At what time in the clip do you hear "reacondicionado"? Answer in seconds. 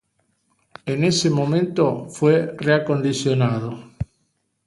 2.57-3.77